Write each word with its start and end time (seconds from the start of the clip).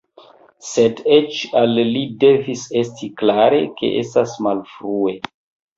Sed 0.69 1.01
eĉ 1.17 1.41
al 1.61 1.75
li 1.97 2.03
devis 2.25 2.65
esti 2.83 3.13
klare, 3.21 3.61
ke 3.79 3.95
estas 4.03 4.37
malfrue. 4.49 5.17